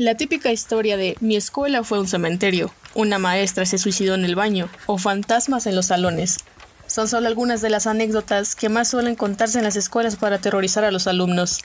[0.00, 4.34] La típica historia de mi escuela fue un cementerio, una maestra se suicidó en el
[4.34, 6.38] baño o fantasmas en los salones.
[6.86, 10.84] Son solo algunas de las anécdotas que más suelen contarse en las escuelas para aterrorizar
[10.84, 11.58] a los alumnos.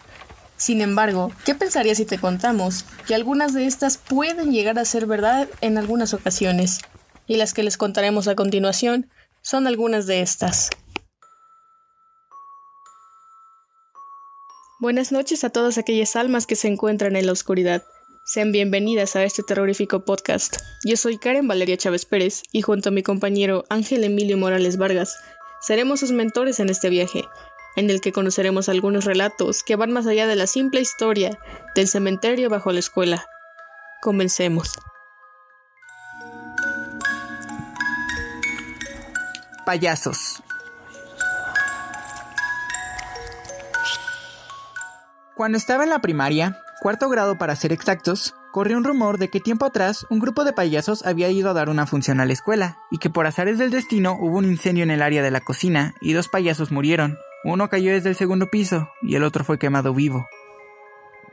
[0.58, 5.06] Sin embargo, ¿qué pensarías si te contamos que algunas de estas pueden llegar a ser
[5.06, 6.80] verdad en algunas ocasiones?
[7.28, 9.10] Y las que les contaremos a continuación
[9.44, 10.72] son algunas de estas.
[14.82, 17.82] Buenas noches a todas aquellas almas que se encuentran en la oscuridad.
[18.28, 20.58] Sean bienvenidas a este terrorífico podcast.
[20.84, 25.16] Yo soy Karen Valeria Chávez Pérez y junto a mi compañero Ángel Emilio Morales Vargas
[25.62, 27.24] seremos sus mentores en este viaje,
[27.76, 31.38] en el que conoceremos algunos relatos que van más allá de la simple historia
[31.76, 33.28] del cementerio bajo la escuela.
[34.02, 34.72] Comencemos.
[39.68, 40.42] Payasos.
[45.36, 49.40] Cuando estaba en la primaria, cuarto grado para ser exactos, corrió un rumor de que
[49.40, 52.78] tiempo atrás un grupo de payasos había ido a dar una función a la escuela,
[52.92, 55.96] y que por azares del destino hubo un incendio en el área de la cocina
[56.00, 57.18] y dos payasos murieron.
[57.44, 60.28] Uno cayó desde el segundo piso y el otro fue quemado vivo.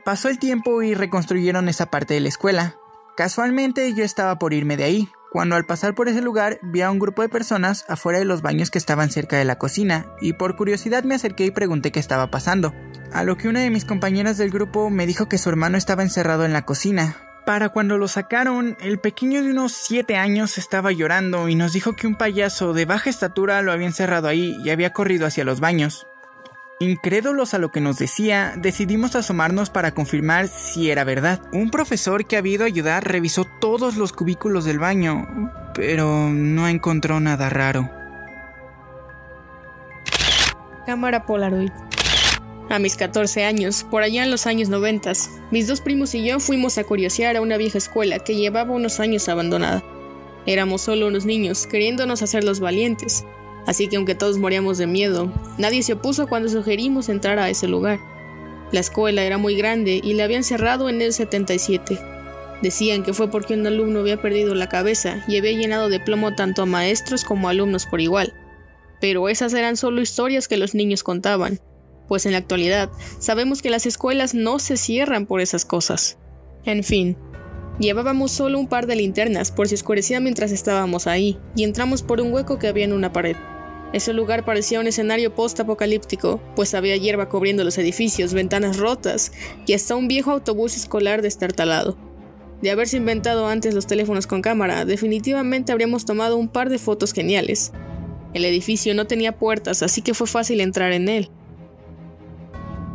[0.03, 2.75] Pasó el tiempo y reconstruyeron esa parte de la escuela.
[3.15, 6.91] Casualmente yo estaba por irme de ahí, cuando al pasar por ese lugar vi a
[6.91, 10.33] un grupo de personas afuera de los baños que estaban cerca de la cocina, y
[10.33, 12.71] por curiosidad me acerqué y pregunté qué estaba pasando
[13.11, 16.03] a lo que una de mis compañeras del grupo me dijo que su hermano estaba
[16.03, 17.17] encerrado en la cocina.
[17.47, 21.95] Para cuando lo sacaron, el pequeño de unos 7 años estaba llorando y nos dijo
[21.95, 25.59] que un payaso de baja estatura lo había encerrado ahí y había corrido hacia los
[25.59, 26.05] baños.
[26.79, 31.41] Incrédulos a lo que nos decía, decidimos asomarnos para confirmar si era verdad.
[31.53, 36.67] Un profesor que había ido a ayudar revisó todos los cubículos del baño, pero no
[36.67, 37.89] encontró nada raro.
[40.85, 41.71] Cámara Polaroid.
[42.69, 45.11] A mis 14 años, por allá en los años 90,
[45.51, 48.99] mis dos primos y yo fuimos a curiosear a una vieja escuela que llevaba unos
[48.99, 49.83] años abandonada.
[50.45, 53.25] Éramos solo unos niños, queriéndonos hacer los valientes,
[53.65, 57.67] así que aunque todos moríamos de miedo, nadie se opuso cuando sugerimos entrar a ese
[57.67, 57.99] lugar.
[58.71, 61.99] La escuela era muy grande y la habían cerrado en el 77.
[62.61, 66.35] Decían que fue porque un alumno había perdido la cabeza y había llenado de plomo
[66.35, 68.33] tanto a maestros como a alumnos por igual.
[69.01, 71.59] Pero esas eran solo historias que los niños contaban
[72.07, 76.17] pues en la actualidad sabemos que las escuelas no se cierran por esas cosas.
[76.65, 77.17] En fin,
[77.79, 82.21] llevábamos solo un par de linternas por si oscurecía mientras estábamos ahí, y entramos por
[82.21, 83.35] un hueco que había en una pared.
[83.93, 89.31] Ese lugar parecía un escenario post-apocalíptico, pues había hierba cubriendo los edificios, ventanas rotas
[89.67, 91.95] y hasta un viejo autobús escolar destartalado.
[92.63, 97.13] De haberse inventado antes los teléfonos con cámara, definitivamente habríamos tomado un par de fotos
[97.13, 97.71] geniales.
[98.33, 101.29] El edificio no tenía puertas, así que fue fácil entrar en él.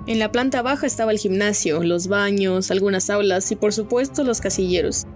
[0.09, 4.41] En la planta baja estaba el gimnasio, los baños, algunas aulas y por supuesto los
[4.41, 5.07] casilleros.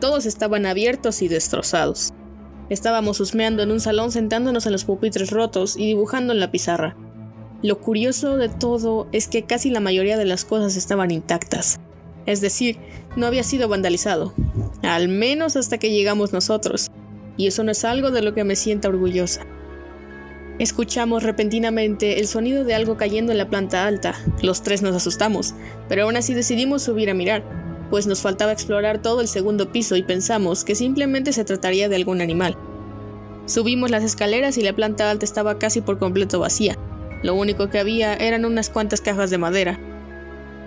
[0.00, 2.14] Todos estaban abiertos y destrozados.
[2.70, 6.96] Estábamos husmeando en un salón sentándonos en los pupitres rotos y dibujando en la pizarra.
[7.62, 11.80] Lo curioso de todo es que casi la mayoría de las cosas estaban intactas.
[12.26, 12.78] Es decir,
[13.16, 14.32] no había sido vandalizado.
[14.82, 16.92] Al menos hasta que llegamos nosotros.
[17.36, 19.44] Y eso no es algo de lo que me sienta orgullosa.
[20.60, 24.14] Escuchamos repentinamente el sonido de algo cayendo en la planta alta.
[24.42, 25.54] Los tres nos asustamos,
[25.88, 27.42] pero aún así decidimos subir a mirar,
[27.90, 31.96] pues nos faltaba explorar todo el segundo piso y pensamos que simplemente se trataría de
[31.96, 32.56] algún animal.
[33.46, 36.78] Subimos las escaleras y la planta alta estaba casi por completo vacía.
[37.22, 39.78] Lo único que había eran unas cuantas cajas de madera.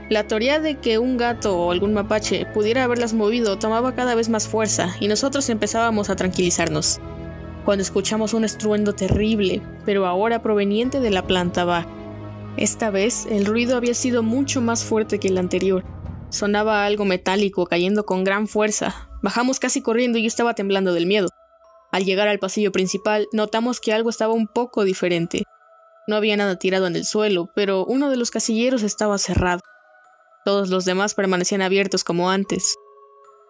[0.10, 4.30] La teoría de que un gato o algún mapache pudiera haberlas movido tomaba cada vez
[4.30, 7.00] más fuerza y nosotros empezábamos a tranquilizarnos
[7.66, 11.88] cuando escuchamos un estruendo terrible, pero ahora proveniente de la planta baja.
[12.58, 15.84] Esta vez el ruido había sido mucho más fuerte que el anterior.
[16.34, 19.08] Sonaba algo metálico cayendo con gran fuerza.
[19.22, 21.30] Bajamos casi corriendo y yo estaba temblando del miedo.
[21.92, 25.44] Al llegar al pasillo principal, notamos que algo estaba un poco diferente.
[26.08, 29.62] No había nada tirado en el suelo, pero uno de los casilleros estaba cerrado.
[30.44, 32.78] Todos los demás permanecían abiertos como antes.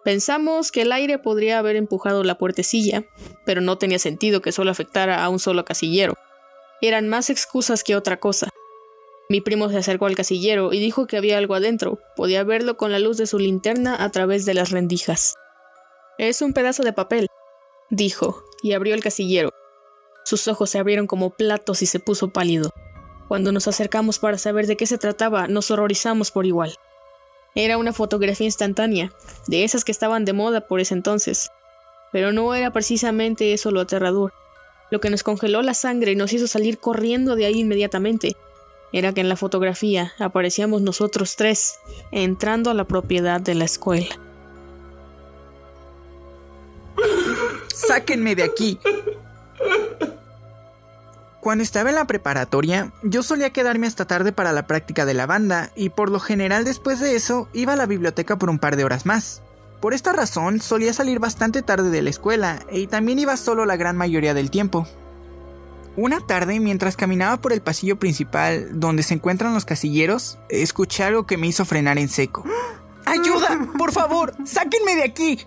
[0.04, 3.06] Pensamos que el aire podría haber empujado la puertecilla,
[3.46, 6.18] pero no tenía sentido que solo afectara a un solo casillero.
[6.82, 8.50] Eran más excusas que otra cosa.
[9.28, 11.98] Mi primo se acercó al casillero y dijo que había algo adentro.
[12.14, 15.34] Podía verlo con la luz de su linterna a través de las rendijas.
[16.18, 17.28] Es un pedazo de papel,
[17.90, 19.50] dijo, y abrió el casillero.
[20.24, 22.70] Sus ojos se abrieron como platos y se puso pálido.
[23.28, 26.76] Cuando nos acercamos para saber de qué se trataba, nos horrorizamos por igual.
[27.54, 29.12] Era una fotografía instantánea,
[29.46, 31.50] de esas que estaban de moda por ese entonces.
[32.12, 34.34] Pero no era precisamente eso lo aterrador.
[34.90, 38.36] Lo que nos congeló la sangre y nos hizo salir corriendo de ahí inmediatamente
[38.94, 41.80] era que en la fotografía aparecíamos nosotros tres
[42.12, 44.16] entrando a la propiedad de la escuela.
[47.74, 48.78] ¡Sáquenme de aquí!
[51.40, 55.26] Cuando estaba en la preparatoria, yo solía quedarme hasta tarde para la práctica de la
[55.26, 58.76] banda y por lo general después de eso iba a la biblioteca por un par
[58.76, 59.42] de horas más.
[59.80, 63.76] Por esta razón solía salir bastante tarde de la escuela y también iba solo la
[63.76, 64.86] gran mayoría del tiempo.
[65.96, 71.24] Una tarde, mientras caminaba por el pasillo principal donde se encuentran los casilleros, escuché algo
[71.24, 72.44] que me hizo frenar en seco.
[73.04, 73.68] ¡Ayuda!
[73.78, 74.34] ¡Por favor!
[74.44, 75.46] ¡Sáquenme de aquí!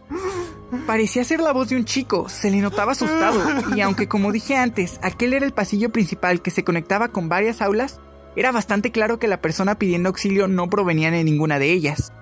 [0.85, 3.41] Parecía ser la voz de un chico, se le notaba asustado,
[3.75, 7.61] y aunque como dije antes, aquel era el pasillo principal que se conectaba con varias
[7.61, 7.99] aulas,
[8.35, 12.13] era bastante claro que la persona pidiendo auxilio no provenía de ninguna de ellas.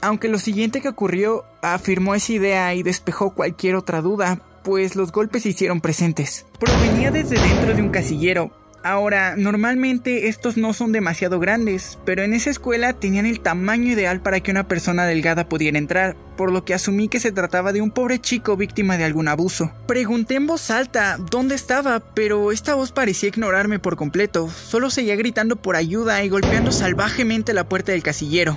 [0.00, 5.12] Aunque lo siguiente que ocurrió afirmó esa idea y despejó cualquier otra duda, pues los
[5.12, 6.44] golpes se hicieron presentes.
[6.58, 8.50] Provenía desde dentro de un casillero,
[8.82, 14.20] Ahora, normalmente estos no son demasiado grandes, pero en esa escuela tenían el tamaño ideal
[14.20, 17.80] para que una persona delgada pudiera entrar, por lo que asumí que se trataba de
[17.80, 19.72] un pobre chico víctima de algún abuso.
[19.88, 25.16] Pregunté en voz alta dónde estaba, pero esta voz parecía ignorarme por completo, solo seguía
[25.16, 28.56] gritando por ayuda y golpeando salvajemente la puerta del casillero.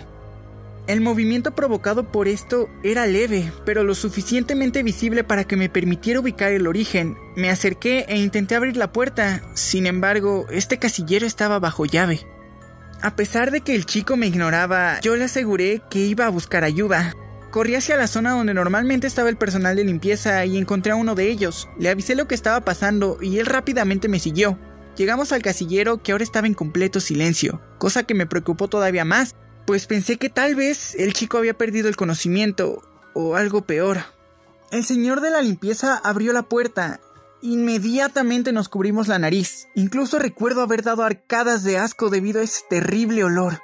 [0.90, 6.20] El movimiento provocado por esto era leve, pero lo suficientemente visible para que me permitiera
[6.20, 7.16] ubicar el origen.
[7.36, 12.26] Me acerqué e intenté abrir la puerta, sin embargo, este casillero estaba bajo llave.
[13.04, 16.64] A pesar de que el chico me ignoraba, yo le aseguré que iba a buscar
[16.64, 17.14] ayuda.
[17.52, 21.14] Corrí hacia la zona donde normalmente estaba el personal de limpieza y encontré a uno
[21.14, 21.70] de ellos.
[21.78, 24.58] Le avisé lo que estaba pasando y él rápidamente me siguió.
[24.98, 29.36] Llegamos al casillero que ahora estaba en completo silencio, cosa que me preocupó todavía más,
[29.66, 32.82] pues pensé que tal vez el chico había perdido el conocimiento
[33.14, 34.00] o algo peor.
[34.72, 37.00] El señor de la limpieza abrió la puerta.
[37.42, 39.68] Inmediatamente nos cubrimos la nariz.
[39.76, 43.62] Incluso recuerdo haber dado arcadas de asco debido a ese terrible olor.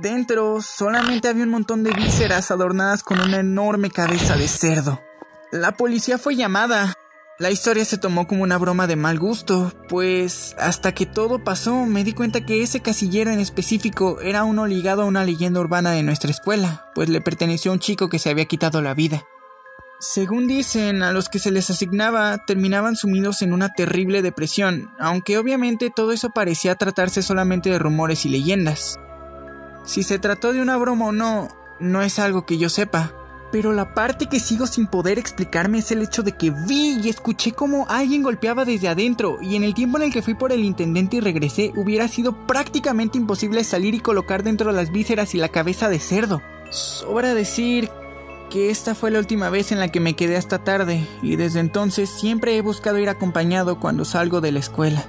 [0.00, 5.00] Dentro solamente había un montón de vísceras adornadas con una enorme cabeza de cerdo.
[5.52, 6.92] La policía fue llamada,
[7.38, 11.84] la historia se tomó como una broma de mal gusto, pues hasta que todo pasó
[11.84, 15.90] me di cuenta que ese casillero en específico era uno ligado a una leyenda urbana
[15.90, 19.24] de nuestra escuela, pues le perteneció a un chico que se había quitado la vida.
[19.98, 25.38] Según dicen, a los que se les asignaba terminaban sumidos en una terrible depresión, aunque
[25.38, 28.98] obviamente todo eso parecía tratarse solamente de rumores y leyendas.
[29.84, 31.48] Si se trató de una broma o no,
[31.80, 33.12] no es algo que yo sepa,
[33.56, 37.08] pero la parte que sigo sin poder explicarme es el hecho de que vi y
[37.08, 40.52] escuché cómo alguien golpeaba desde adentro y en el tiempo en el que fui por
[40.52, 45.38] el intendente y regresé hubiera sido prácticamente imposible salir y colocar dentro las vísceras y
[45.38, 46.42] la cabeza de cerdo.
[46.68, 47.88] Sobra decir
[48.50, 51.60] que esta fue la última vez en la que me quedé hasta tarde y desde
[51.60, 55.02] entonces siempre he buscado ir acompañado cuando salgo de la escuela.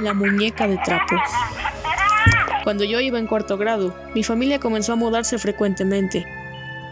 [0.00, 1.20] La muñeca de trapos.
[2.64, 6.24] Cuando yo iba en cuarto grado, mi familia comenzó a mudarse frecuentemente.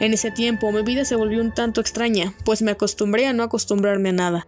[0.01, 3.43] En ese tiempo mi vida se volvió un tanto extraña, pues me acostumbré a no
[3.43, 4.47] acostumbrarme a nada.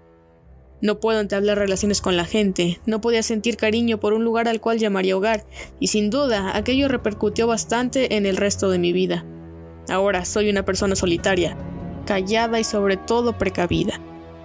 [0.82, 4.60] No puedo entablar relaciones con la gente, no podía sentir cariño por un lugar al
[4.60, 5.46] cual llamaría hogar,
[5.80, 9.24] y sin duda aquello repercutió bastante en el resto de mi vida.
[9.88, 11.56] Ahora soy una persona solitaria,
[12.04, 13.98] callada y sobre todo precavida.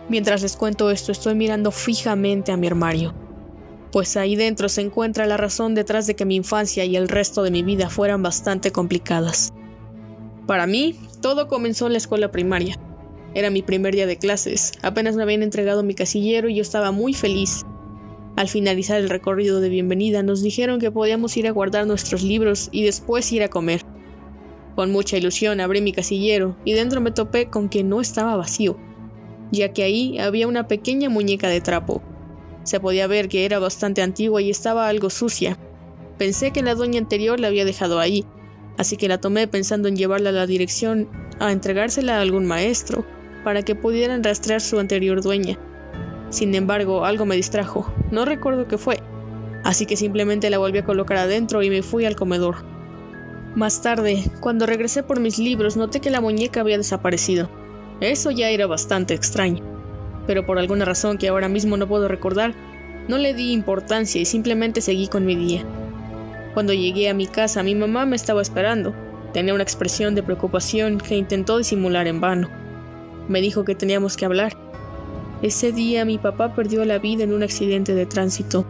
[0.07, 3.28] Mientras les cuento esto estoy mirando fijamente a mi armario
[3.91, 7.43] pues ahí dentro se encuentra la razón detrás de que mi infancia y el resto
[7.43, 9.51] de mi vida fueran bastante complicadas.
[10.45, 12.77] Para mí, todo comenzó en la escuela primaria.
[13.33, 16.91] Era mi primer día de clases, apenas me habían entregado mi casillero y yo estaba
[16.91, 17.63] muy feliz.
[18.35, 22.69] Al finalizar el recorrido de bienvenida nos dijeron que podíamos ir a guardar nuestros libros
[22.71, 23.81] y después ir a comer.
[24.75, 28.77] Con mucha ilusión abrí mi casillero y dentro me topé con que no estaba vacío,
[29.51, 32.01] ya que ahí había una pequeña muñeca de trapo,
[32.69, 35.57] se podía ver que era bastante antigua y estaba algo sucia.
[36.19, 38.25] Pensé que la dueña anterior la había dejado ahí,
[38.77, 41.09] así que la tomé pensando en llevarla a la dirección
[41.39, 43.05] a entregársela a algún maestro
[43.43, 45.57] para que pudieran rastrear su anterior dueña.
[46.29, 48.99] Sin embargo, algo me distrajo, no recuerdo qué fue,
[49.63, 52.57] así que simplemente la volví a colocar adentro y me fui al comedor.
[53.55, 57.49] Más tarde, cuando regresé por mis libros, noté que la muñeca había desaparecido.
[57.99, 59.68] Eso ya era bastante extraño
[60.29, 62.53] pero por alguna razón que ahora mismo no puedo recordar,
[63.07, 65.65] no le di importancia y simplemente seguí con mi día.
[66.53, 68.93] Cuando llegué a mi casa, mi mamá me estaba esperando.
[69.33, 72.47] Tenía una expresión de preocupación que intentó disimular en vano.
[73.27, 74.55] Me dijo que teníamos que hablar.
[75.41, 78.67] Ese día mi papá perdió la vida en un accidente de tránsito.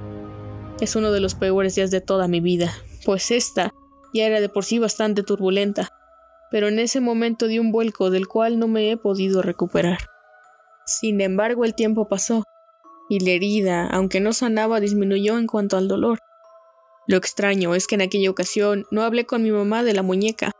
[0.79, 2.71] Es uno de los peores días de toda mi vida,
[3.03, 3.73] pues esta
[4.13, 5.89] ya era de por sí bastante turbulenta,
[6.51, 9.97] pero en ese momento di un vuelco del cual no me he podido recuperar.
[10.89, 12.43] Sin embargo, el tiempo pasó,
[13.09, 16.17] y la herida, aunque no sanaba, disminuyó en cuanto al dolor.
[17.05, 20.51] Lo extraño es que en aquella ocasión no hablé con mi mamá de la muñeca.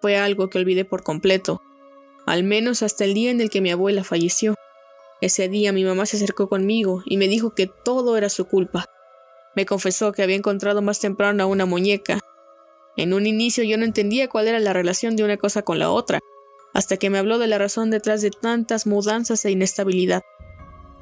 [0.00, 1.60] Fue algo que olvidé por completo,
[2.24, 4.54] al menos hasta el día en el que mi abuela falleció.
[5.20, 8.86] Ese día mi mamá se acercó conmigo y me dijo que todo era su culpa.
[9.54, 12.20] Me confesó que había encontrado más temprano a una muñeca.
[12.96, 15.90] En un inicio yo no entendía cuál era la relación de una cosa con la
[15.90, 16.20] otra,
[16.74, 20.22] hasta que me habló de la razón detrás de tantas mudanzas e inestabilidad.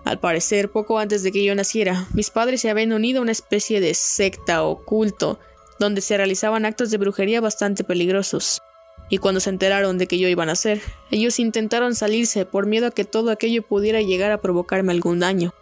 [0.04, 3.32] Al parecer, poco antes de que yo naciera, mis padres se habían unido a una
[3.32, 5.40] especie de secta o culto,
[5.78, 8.60] donde se realizaban actos de brujería bastante peligrosos.
[9.08, 12.86] Y cuando se enteraron de que yo iba a nacer, ellos intentaron salirse por miedo
[12.86, 15.54] a que todo aquello pudiera llegar a provocarme algún daño.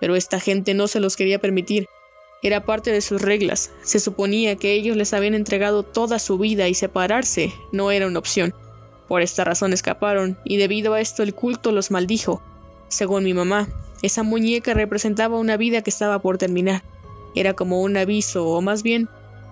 [0.00, 1.86] Pero esta gente no se los quería permitir.
[2.42, 3.72] Era parte de sus reglas.
[3.82, 8.20] Se suponía que ellos les habían entregado toda su vida y separarse no era una
[8.20, 8.54] opción.
[9.08, 12.42] Por esta razón escaparon, y debido a esto el culto los maldijo,
[12.88, 13.68] según mi mamá,
[14.02, 16.82] esa muñeca representaba una vida que estaba por terminar.
[17.34, 19.08] Era como un aviso, o más bien,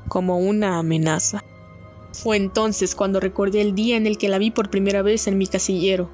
[0.09, 1.43] como una amenaza.
[2.13, 5.37] Fue entonces cuando recordé el día en el que la vi por primera vez en
[5.37, 6.09] mi casillero.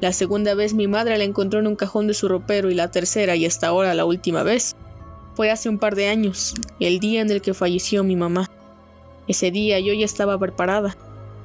[0.00, 2.90] La segunda vez mi madre la encontró en un cajón de su ropero y la
[2.90, 4.76] tercera y hasta ahora la última vez
[5.34, 8.50] fue hace un par de años, el día en el que falleció mi mamá.
[9.26, 10.96] Ese día yo ya estaba preparada.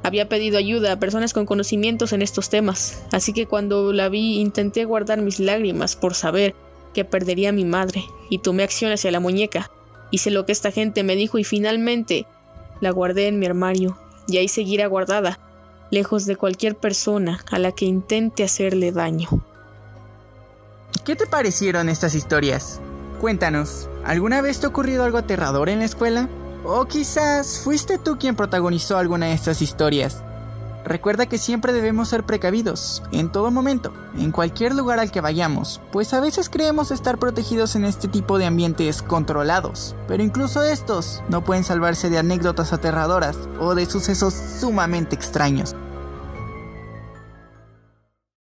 [0.03, 4.39] Había pedido ayuda a personas con conocimientos en estos temas, así que cuando la vi
[4.39, 6.55] intenté guardar mis lágrimas por saber
[6.93, 9.69] que perdería a mi madre y tomé acción hacia la muñeca.
[10.11, 12.25] Hice lo que esta gente me dijo y finalmente
[12.81, 15.39] la guardé en mi armario y ahí seguirá guardada,
[15.91, 19.29] lejos de cualquier persona a la que intente hacerle daño.
[21.03, 22.79] ¿Qué te parecieron estas historias?
[23.19, 26.29] Cuéntanos, ¿alguna vez te ha ocurrido algo aterrador en la escuela?
[26.63, 30.23] O quizás fuiste tú quien protagonizó alguna de estas historias.
[30.85, 35.81] Recuerda que siempre debemos ser precavidos, en todo momento, en cualquier lugar al que vayamos,
[35.91, 41.21] pues a veces creemos estar protegidos en este tipo de ambientes controlados, pero incluso estos
[41.29, 45.75] no pueden salvarse de anécdotas aterradoras o de sucesos sumamente extraños.